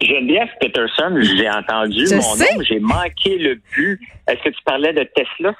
[0.00, 2.44] Geneviève Peterson, j'ai entendu Je mon sais.
[2.54, 4.00] nom, j'ai manqué le but.
[4.28, 5.54] Est-ce que tu parlais de Tesla?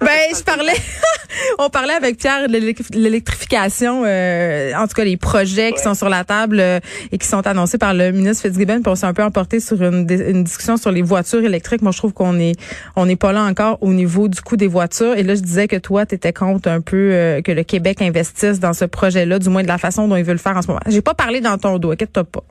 [0.00, 0.72] Ben, je parlais,
[1.58, 5.94] on parlait avec Pierre de l'électri- l'électrification, euh, en tout cas les projets qui sont
[5.94, 6.78] sur la table euh,
[7.12, 8.80] et qui sont annoncés par le ministre Fitzgibbon.
[8.82, 10.06] Puis on s'est un peu emporté sur une
[10.44, 11.82] discussion sur les voitures électriques.
[11.82, 12.52] Moi, je trouve qu'on est,
[12.96, 15.16] on n'est pas là encore au niveau du coût des voitures.
[15.18, 18.00] Et là, je disais que toi, tu étais contre un peu euh, que le Québec
[18.00, 20.62] investisse dans ce projet-là, du moins de la façon dont il veut le faire en
[20.62, 20.80] ce moment.
[20.86, 22.44] J'ai pas parlé dans ton dos, inquiète-toi pas.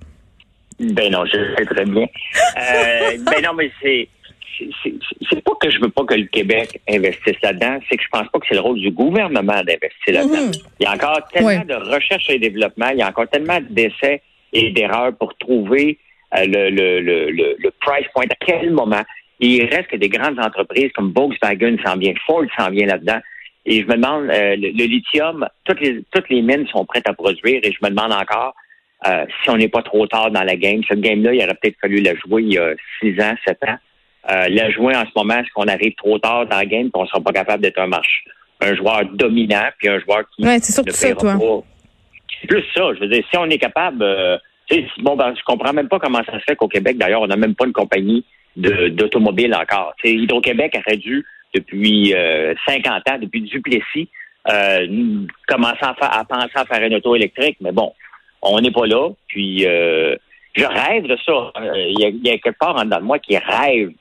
[0.80, 2.04] Ben non, je sais très bien.
[2.58, 4.08] Euh, ben non, mais c'est
[4.84, 8.28] c'est- pas que je veux pas que le Québec investisse là-dedans, c'est que je pense
[8.30, 10.46] pas que c'est le rôle du gouvernement d'investir là-dedans.
[10.48, 10.52] Mhm.
[10.80, 11.66] Il y a encore tellement Ouais.
[11.66, 14.22] de recherche et développement, il y a encore tellement d'essais
[14.54, 15.98] et d'erreurs pour trouver
[16.38, 18.26] euh, le, le, le, le, le price point.
[18.26, 19.02] À quel moment?
[19.40, 23.20] Il reste que des grandes entreprises comme Volkswagen s'en vient, Ford s'en vient là-dedans.
[23.66, 27.08] Et je me demande, euh, le, le lithium, toutes les, toutes les mines sont prêtes
[27.10, 28.54] à produire et je me demande encore
[29.08, 30.82] euh, si on n'est pas trop tard dans la game.
[30.88, 33.78] Cette game-là, il aurait peut-être fallu la jouer il y a six ans, sept ans.
[34.32, 36.92] Euh, la jouer en ce moment, est-ce qu'on arrive trop tard dans la game et
[36.92, 38.24] qu'on ne sera pas capable d'être un marche,
[38.62, 41.64] un joueur dominant, puis un joueur qui Ouais, c'est ça, toi.
[42.40, 42.94] C'est plus ça.
[42.94, 44.38] Je veux dire, si on est capable, euh,
[45.00, 47.36] bon, ben, je comprends même pas comment ça se fait qu'au Québec, d'ailleurs, on n'a
[47.36, 48.24] même pas une compagnie
[48.56, 49.94] d'automobile encore.
[50.04, 54.10] Hydro-Québec aurait dû, depuis euh, 50 ans, depuis Duplessis,
[54.50, 57.94] euh, commencer à, à penser à faire une auto électrique, mais bon,
[58.44, 59.10] on n'est pas là.
[59.28, 60.16] Puis euh,
[60.56, 61.52] je rêve de ça.
[61.58, 63.92] Euh, Il y, a, quelque part en dedans de moi qui rêve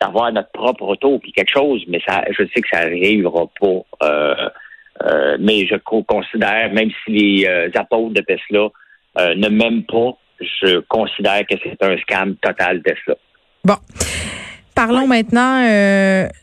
[0.00, 4.06] d'avoir notre propre auto puis quelque chose, mais ça, je sais que ça arrivera pas.
[4.06, 4.48] Euh,
[5.40, 8.68] mais je co- considère, même si les euh, apôtres de Tesla
[9.34, 13.14] ne m'aiment pas, je considère que c'est un scam total Tesla.
[13.64, 13.76] Bon.
[14.74, 15.60] Parlons maintenant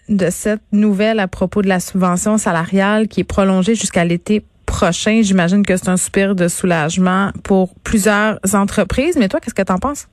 [0.08, 4.44] de cette nouvelle à propos de la subvention salariale qui est prolongée jusqu'à l'été
[4.80, 5.22] prochain.
[5.22, 9.18] J'imagine que c'est un soupir de soulagement pour plusieurs entreprises.
[9.18, 10.08] Mais toi, qu'est-ce que tu en penses?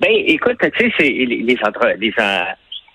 [0.00, 2.12] Ben, écoute, tu sais, les, entre, les,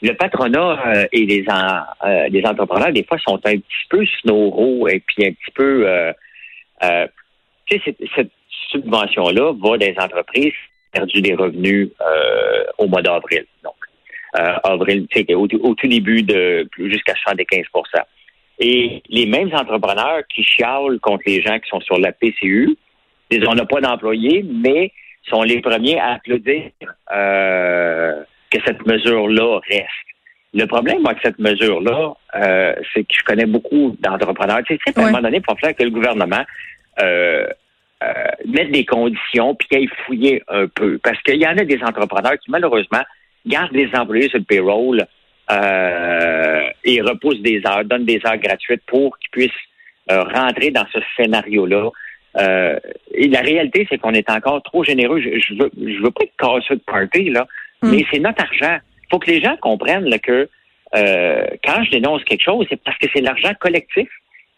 [0.02, 4.06] le patronat euh, et les, en- euh, les entrepreneurs, des fois, sont un petit peu
[4.22, 6.12] snoraux et puis un petit peu, euh,
[7.66, 8.32] tu sais, cette,
[8.72, 10.52] subvention-là va des entreprises
[10.92, 11.90] perdu des revenus
[12.78, 13.46] au mois d'avril.
[13.64, 13.76] Donc,
[14.64, 17.64] avril, tu sais, au, au tout début de jusqu'à 75
[18.59, 22.75] Et les mêmes entrepreneurs qui chialent contre les gens qui sont sur la PCU,
[23.29, 24.91] disent on n'a pas d'employés, mais
[25.29, 26.72] sont les premiers à applaudir
[27.13, 30.07] euh, que cette mesure-là reste.
[30.53, 34.62] Le problème avec cette mesure-là, euh, c'est que je connais beaucoup d'entrepreneurs.
[34.66, 36.44] Tu sais, à un moment donné, faut faire que le gouvernement
[37.01, 37.47] euh,
[38.03, 38.13] euh,
[38.45, 41.00] mette des conditions puis qu'il aille fouiller un peu.
[41.03, 43.01] Parce qu'il y en a des entrepreneurs qui, malheureusement,
[43.45, 45.06] gardent des employés sur le payroll
[45.52, 49.52] euh, et repoussent des heures, donnent des heures gratuites pour qu'ils puissent
[50.12, 51.90] euh, rentrer dans ce scénario-là.
[52.38, 52.80] Euh,
[53.13, 55.22] et la réalité, c'est qu'on est encore trop généreux.
[55.22, 57.47] Je, je veux, je veux pas être casseux de party, là,
[57.81, 57.91] Mm.
[57.91, 58.78] mais c'est notre argent.
[59.03, 60.50] Il faut que les gens comprennent là, que
[60.96, 64.09] euh, quand je dénonce quelque chose, c'est parce que c'est l'argent collectif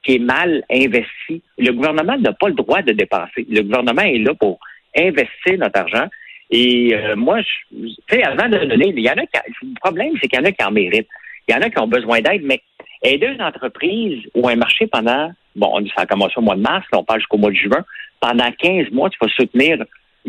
[0.03, 1.41] qui est mal investi.
[1.57, 3.45] Le gouvernement n'a pas le droit de dépenser.
[3.49, 4.59] Le gouvernement est là pour
[4.95, 6.07] investir notre argent.
[6.51, 9.79] Et euh, moi, je- tu sais, avant de donner, il y en a qui, le
[9.79, 11.07] problème, c'est qu'il y en a qui en méritent.
[11.47, 12.61] Il y en a qui ont besoin d'aide, mais
[13.03, 16.55] aider une entreprise ou un marché pendant, bon, on dit ça a commencé au mois
[16.55, 17.83] de mars, là, on parle jusqu'au mois de juin,
[18.19, 19.77] pendant 15 mois, tu vas soutenir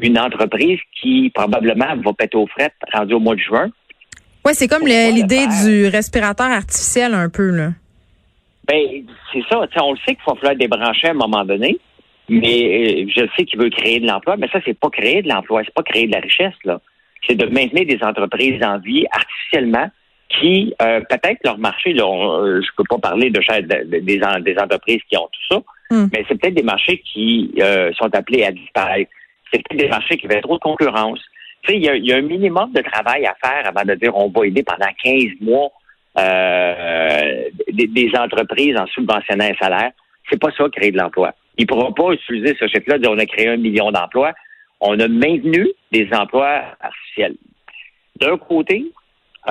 [0.01, 3.69] une entreprise qui probablement va péter aux frettes rendu au mois de juin.
[4.45, 7.71] Ouais, c'est comme l'idée du respirateur artificiel un peu là.
[8.69, 9.67] Ben, c'est ça.
[9.83, 11.79] On le sait qu'il va falloir débrancher à un moment donné,
[12.31, 15.29] mais euh, je sais qu'il veut créer de l'emploi, mais ça, c'est pas créer de
[15.29, 16.81] l'emploi, c'est pas créer de la richesse, là.
[17.27, 19.91] C'est de maintenir des entreprises en vie artificiellement
[20.29, 23.99] qui, euh, peut-être leur marché, là, on- euh, je peux pas parler de, de- de-
[23.99, 26.07] des, en- des entreprises qui ont tout ça, Hmm.
[26.13, 29.11] mais c'est peut-être des marchés qui euh, sont appelés à disparaître.
[29.53, 31.19] C'est peut-être des marchés qui avaient trop de concurrence.
[31.65, 33.95] Tu sais, il y a, y a un minimum de travail à faire avant de
[33.97, 35.69] dire on va aider pendant 15 mois
[36.19, 39.91] euh, des, des entreprises en subventionnant un salaire.
[40.31, 41.35] C'est pas ça créer de l'emploi.
[41.61, 44.33] Il ne pourra pas utiliser ce de dire on a créé un million d'emplois.
[44.81, 47.35] On a maintenu des emplois artificiels.
[48.19, 48.87] D'un côté,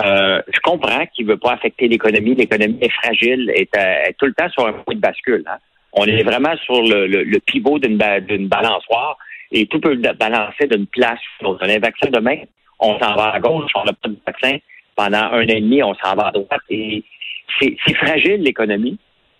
[0.04, 2.34] euh, je comprends qu'il ne veut pas affecter l'économie.
[2.34, 5.44] L'économie est fragile, est, est tout le temps sur un point de bascule.
[5.46, 5.58] hein.
[5.94, 9.16] On est vraiment sur le, pivot d'une ba- d'une balançoire
[9.52, 11.52] et tout peut balancer d'une place sur.
[11.52, 12.38] On a un vaccin demain,
[12.80, 14.58] on s'en va à gauche, on n'a pas de vaccin.
[14.96, 16.62] Pendant un an et demi, on s'en va à droite.
[16.72, 17.04] Et
[17.60, 18.98] c'est c'est fragile, l'économie.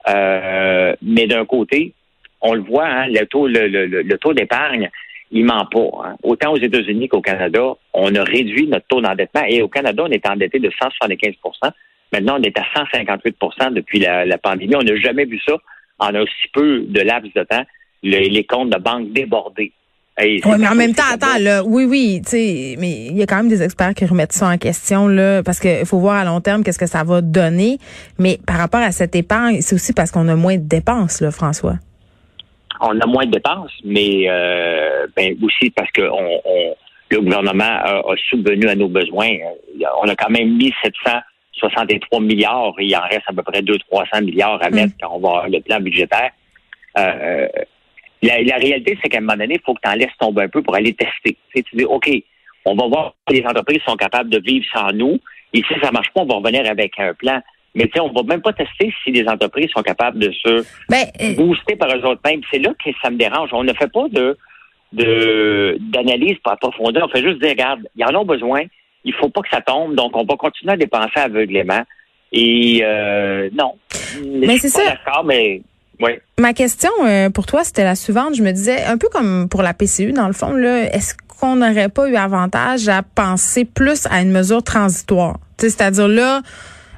[0.08, 1.94] Euh, mais d'un côté,
[2.42, 4.90] on le voit, hein, le taux, le, le- le- le taux d'épargne,
[5.32, 5.90] il ment pas.
[6.06, 6.16] hein.
[6.24, 9.44] Autant aux États-Unis qu'au Canada, on a réduit notre taux d'endettement.
[9.48, 11.72] Et au Canada, on est endetté de 175%
[12.12, 14.76] Maintenant, on est à 158% depuis la, la pandémie.
[14.76, 15.54] On n'a jamais vu ça
[16.00, 17.64] en un si peu de laps de temps,
[18.02, 19.72] les comptes de banque débordés.
[20.20, 23.26] oui, mais en même temps, attends, là, oui, oui, tu sais, mais il y a
[23.26, 26.26] quand même des experts qui remettent ça en question, là, parce qu'il faut voir à
[26.26, 27.78] long terme qu'est-ce que ça va donner.
[28.18, 31.32] Mais par rapport à cette épargne, c'est aussi parce qu'on a moins de dépenses, là,
[31.32, 31.76] François.
[32.82, 36.76] On a moins de dépenses, mais euh, ben, aussi parce que on,
[37.10, 39.30] le gouvernement a, a, subvenu à nos besoins.
[40.02, 44.24] On a quand même mis 763 milliards et il en reste à peu près 200-300
[44.24, 44.98] milliards à mettre mm.
[45.02, 46.32] quand on va avoir le plan budgétaire.
[46.98, 47.48] Euh,
[48.22, 50.50] la, réalité, c'est qu'à un moment donné, il faut que tu en laisses tomber un
[50.50, 51.38] peu pour aller tester.
[51.56, 52.10] Tu, dis, OK,
[52.66, 55.20] on va voir si les entreprises sont capables de vivre sans nous.
[55.54, 57.42] Et si ça marche pas, on va revenir avec un plan.
[57.76, 60.66] Mais tu sais, on va même pas tester si les entreprises sont capables de se
[60.90, 62.42] ben, euh, booster par eux autres mêmes.
[62.52, 63.50] C'est là que ça me dérange.
[63.54, 64.38] On ne fait pas de
[64.92, 67.08] d'analyse par profondeur.
[67.08, 68.64] On fait juste dire, regarde, ils en ont besoin.
[69.04, 69.94] Il faut pas que ça tombe.
[69.94, 71.84] Donc, on va continuer à dépenser aveuglément.
[72.32, 73.76] Et euh, non.
[74.26, 74.84] Mais c'est ça.
[74.86, 75.62] D'accord, mais
[76.38, 78.36] Ma question euh, pour toi, c'était la suivante.
[78.36, 81.90] Je me disais, un peu comme pour la PCU, dans le fond, est-ce qu'on n'aurait
[81.90, 85.38] pas eu avantage à penser plus à une mesure transitoire?
[85.58, 86.42] C'est-à-dire là,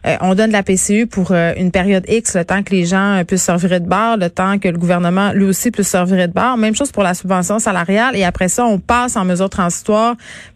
[0.05, 3.21] euh, on donne la PCU pour euh, une période X, le temps que les gens
[3.27, 6.57] puissent servir de bar, le temps que le gouvernement lui aussi puisse servir de bar.
[6.57, 8.15] Même chose pour la subvention salariale.
[8.15, 10.15] Et après ça, on passe en mesure transitoire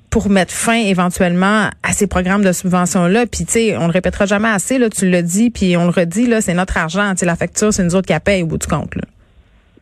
[0.10, 3.26] pour mettre fin éventuellement à ces programmes de subvention-là.
[3.26, 5.90] Puis, tu sais, on le répétera jamais assez, là, tu l'as dit, puis on le
[5.90, 7.14] redit, là, c'est notre argent.
[7.16, 8.96] Tu la facture, c'est nous autres qui la au bout du compte.
[8.96, 9.02] Là.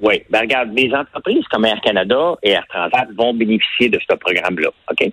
[0.01, 0.23] Oui.
[0.29, 4.69] Ben, regarde, les entreprises comme Air Canada et Air Transat vont bénéficier de ce programme-là.
[4.91, 5.11] OK?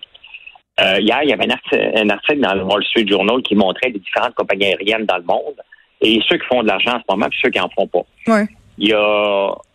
[0.81, 3.99] Euh, hier, il y avait un article, dans le Wall Street Journal qui montrait les
[3.99, 5.57] différentes compagnies aériennes dans le monde
[6.01, 8.03] et ceux qui font de l'argent en ce moment, puis ceux qui en font pas.
[8.27, 8.47] Ouais.
[8.79, 8.99] Il y a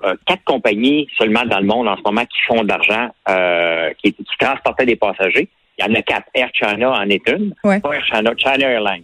[0.04, 3.92] euh, quatre compagnies seulement dans le monde en ce moment qui font de l'argent, euh,
[4.04, 5.48] qui, qui, transportaient des passagers.
[5.78, 6.28] Il y en a quatre.
[6.34, 7.54] Air China en est une.
[7.66, 9.04] Air China, China Airlines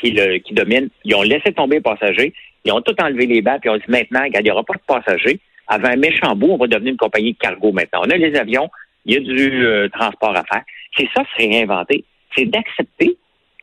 [0.00, 0.88] qui, le, qui domine.
[1.04, 2.32] Ils ont laissé tomber les passagers.
[2.64, 3.60] Ils ont tout enlevé les bancs.
[3.60, 5.40] Puis ils ont dit maintenant, il n'y aura pas de passagers.
[5.66, 8.02] Avant un méchant bout, on va devenir une compagnie de cargo maintenant.
[8.04, 8.70] On a les avions.
[9.04, 10.62] Il y a du euh, transport à faire.
[10.98, 12.04] C'est ça, c'est réinventer.
[12.36, 13.16] C'est d'accepter.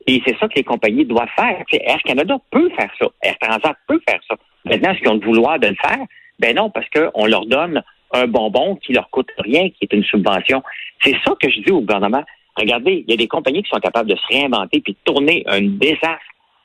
[0.07, 1.63] Et c'est ça que les compagnies doivent faire.
[1.71, 3.07] Air Canada peut faire ça.
[3.23, 4.35] Air Transat peut faire ça.
[4.63, 6.05] Maintenant, est-ce qu'ils ont le vouloir de le faire?
[6.39, 10.03] Ben non, parce qu'on leur donne un bonbon qui leur coûte rien, qui est une
[10.03, 10.61] subvention.
[11.01, 12.23] C'est ça que je dis au gouvernement.
[12.55, 15.43] Regardez, il y a des compagnies qui sont capables de se réinventer puis de tourner
[15.47, 16.19] un désastre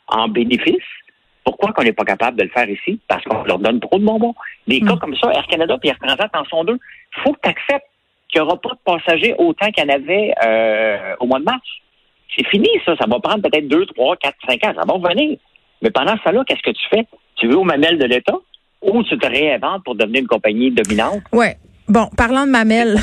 [0.08, 0.76] en bénéfice.
[1.44, 3.00] Pourquoi qu'on n'est pas capable de le faire ici?
[3.08, 4.34] Parce qu'on leur donne trop de bonbons.
[4.68, 4.98] Des cas hmm.
[4.98, 6.78] comme ça, Air Canada et Air Transat en sont deux.
[7.16, 7.89] Il faut que tu acceptes
[8.30, 11.44] qu'il n'y aura pas de passagers autant qu'il y en avait euh, au mois de
[11.44, 11.66] mars.
[12.36, 12.94] C'est fini, ça.
[12.96, 14.72] Ça va prendre peut-être deux, trois, quatre, cinq ans.
[14.74, 15.38] Ça va revenir.
[15.82, 17.06] Mais pendant ce temps-là, qu'est-ce que tu fais?
[17.36, 18.36] Tu veux au mamelles de l'État
[18.82, 21.22] ou tu te réinventes pour devenir une compagnie dominante?
[21.32, 21.46] Oui.
[21.88, 22.98] Bon, parlant de mamelles.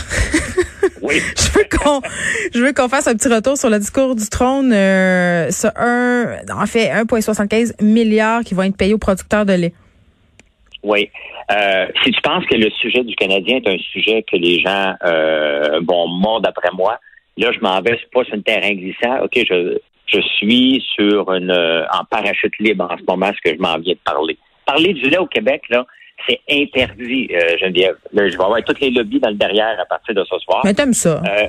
[1.02, 1.22] oui.
[1.38, 2.02] je veux qu'on
[2.54, 6.66] je veux qu'on fasse un petit retour sur le discours du trône euh, un en
[6.66, 9.74] fait 1.75 milliards qui vont être payés aux producteurs de lait.
[10.84, 11.10] Oui.
[11.52, 14.96] Euh, si tu penses que le sujet du Canadien est un sujet que les gens
[15.06, 17.00] euh, vont mordre d'après moi,
[17.38, 19.20] là je m'en vais pas sur un terrain glissant.
[19.24, 23.56] OK, je je suis sur une euh, en parachute libre en ce moment, ce que
[23.56, 24.38] je m'en viens de parler.
[24.66, 25.86] Parler du lait au Québec, là,
[26.28, 27.98] c'est interdit, euh, Geneviève.
[28.14, 30.62] je vais avoir toutes les lobbies dans le derrière à partir de ce soir.
[30.64, 31.22] Mais t'aimes ça.
[31.26, 31.48] Euh,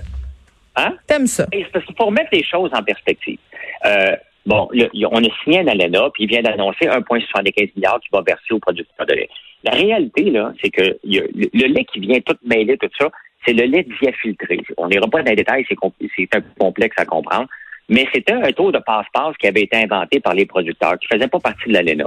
[0.76, 0.94] hein?
[1.06, 1.46] T'aimes ça.
[1.52, 3.38] C'est parce qu'il faut remettre les choses en perspective.
[3.86, 4.68] Euh, bon,
[5.10, 8.58] on a signé un ALENA, puis il vient d'annoncer 1,75 milliard qui va verser aux
[8.58, 9.30] producteurs de lait.
[9.64, 13.10] La réalité, là, c'est que le, lait qui vient tout mêler, tout ça,
[13.44, 14.60] c'est le lait diafiltré.
[14.76, 15.76] On n'ira pas dans les détails, c'est
[16.34, 17.48] un peu complexe à comprendre.
[17.88, 21.16] Mais c'était un taux de passe-passe qui avait été inventé par les producteurs, qui ne
[21.16, 22.04] faisait pas partie de l'ALENA.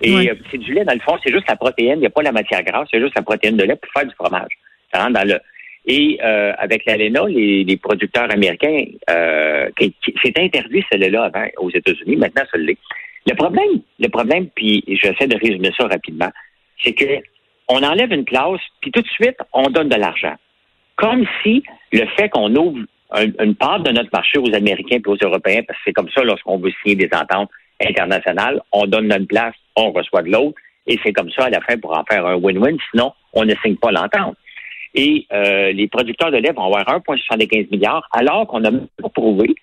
[0.00, 2.10] Et euh, c'est du lait, dans le fond, c'est juste la protéine, il n'y a
[2.10, 4.52] pas la matière grasse, c'est juste la protéine de lait pour faire du fromage.
[4.92, 5.38] Ça rentre dans le.
[5.86, 11.70] Et euh, avec l'ALENA, les, les, producteurs américains, euh, c'est interdit ce lait-là avant aux
[11.70, 12.78] États-Unis, maintenant ça l'est.
[13.26, 16.30] Le problème, le problème, puis j'essaie de résumer ça rapidement,
[16.82, 17.22] c'est que
[17.68, 20.34] on enlève une clause, puis tout de suite, on donne de l'argent.
[20.96, 22.80] Comme si le fait qu'on ouvre
[23.14, 26.22] une part de notre marché aux Américains et aux Européens, parce que c'est comme ça
[26.22, 30.98] lorsqu'on veut signer des ententes internationales, on donne notre place, on reçoit de l'autre, et
[31.04, 33.76] c'est comme ça à la fin pour en faire un win-win, sinon on ne signe
[33.76, 34.36] pas l'entente.
[34.94, 39.54] Et euh, les producteurs de lait vont avoir 1,75 milliards, alors qu'on a pas prouvé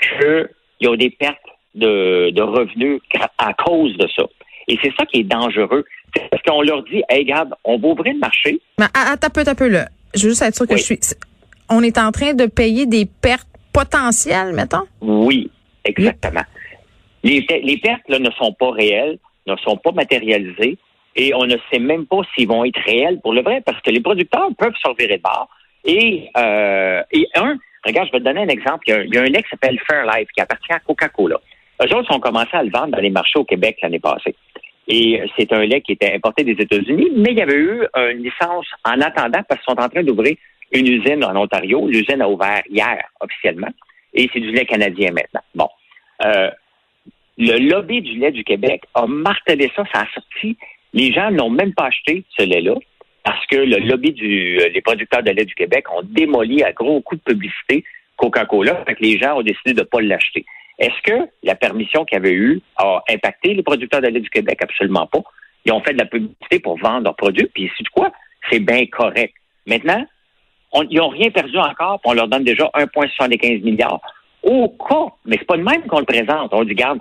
[0.00, 0.48] qu'il
[0.80, 1.38] y a des pertes
[1.74, 3.00] de revenus
[3.38, 4.24] à cause de ça.
[4.68, 5.84] Et c'est ça qui est dangereux.
[6.30, 8.60] Parce qu'on leur dit, hey, regarde, on va ouvrir le marché.
[8.78, 9.88] Mais attends un peu, un peu, là.
[10.14, 10.98] Je veux juste être sûr que je suis
[11.68, 14.86] on est en train de payer des pertes potentielles, mettons?
[15.00, 15.50] Oui,
[15.84, 16.44] exactement.
[17.22, 20.78] Les, pertes là, ne sont pas réelles, ne sont pas matérialisées,
[21.16, 23.90] et on ne sait même pas s'ils vont être réels pour le vrai, parce que
[23.90, 25.48] les producteurs peuvent sortir de bord.
[25.84, 28.84] Et, euh, et un, regarde, je vais te donner un exemple.
[28.86, 31.40] Il y a, un lait qui s'appelle Fairlife, qui appartient à Coca-Cola.
[31.82, 34.34] Eux autres ont commencé à le vendre dans les marchés au Québec l'année passée.
[34.88, 38.22] Et c'est un lait qui était importé des États-Unis, mais il y avait eu une
[38.22, 40.36] licence en attendant parce qu'ils sont en train d'ouvrir
[40.72, 41.86] une usine en Ontario.
[41.88, 43.68] L'usine a ouvert hier officiellement
[44.14, 45.42] et c'est du lait canadien maintenant.
[45.54, 45.68] Bon.
[46.24, 46.50] Euh,
[47.38, 50.56] le lobby du lait du Québec a martelé ça, ça a sorti.
[50.94, 52.74] Les gens n'ont même pas acheté ce lait-là
[53.22, 56.72] parce que le lobby du, euh, les producteurs de lait du Québec ont démoli à
[56.72, 57.84] gros coups de publicité
[58.16, 60.46] Coca-Cola, fait que les gens ont décidé de ne pas l'acheter.
[60.78, 64.58] Est-ce que la permission qu'ils avaient eue a impacté les producteurs de du Québec?
[64.62, 65.22] Absolument pas.
[65.64, 68.12] Ils ont fait de la publicité pour vendre leurs produits, puis c'est quoi?
[68.50, 69.34] C'est bien correct.
[69.66, 70.06] Maintenant,
[70.90, 74.00] ils n'ont rien perdu encore, puis on leur donne déjà 1,75 milliards.
[74.42, 76.52] Au cas, mais c'est pas de même qu'on le présente.
[76.52, 77.00] On dit, garde,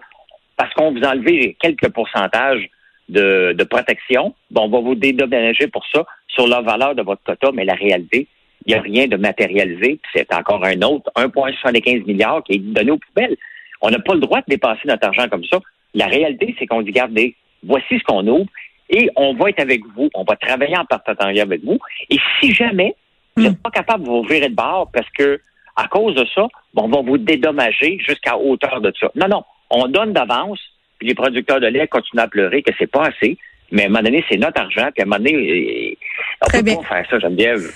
[0.58, 2.70] parce qu'on vous a enlevé quelques pourcentages
[3.10, 7.52] de, protection, bon, on va vous dédommager pour ça sur la valeur de votre quota,
[7.54, 8.28] mais la réalité,
[8.66, 10.00] il n'y a rien de matérialisé.
[10.14, 13.38] C'est encore un autre 1,75 milliards qui est donné aux poubelles.
[13.86, 15.60] On n'a pas le droit de dépasser notre argent comme ça.
[15.94, 18.50] La réalité, c'est qu'on dit, regardez, voici ce qu'on ouvre
[18.90, 20.10] et on va être avec vous.
[20.16, 21.78] On va travailler en partenariat avec vous.
[22.10, 22.96] Et si jamais
[23.36, 25.40] vous n'êtes pas capable de vous virer de bord parce que,
[25.76, 29.12] à cause de ça, on va vous dédommager jusqu'à hauteur de ça.
[29.14, 29.44] Non, non.
[29.70, 30.60] On donne d'avance,
[30.98, 33.38] puis les producteurs de lait continuent à pleurer que c'est pas assez.
[33.72, 35.96] Mais à un moment donné, c'est notre argent, puis à un moment donné,
[36.42, 37.72] on peut pas faire ça, Geneviève.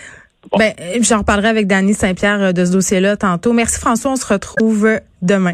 [0.58, 3.54] Ben, j'en reparlerai avec Dany Saint-Pierre de ce dossier-là tantôt.
[3.54, 5.54] Merci François, on se retrouve demain.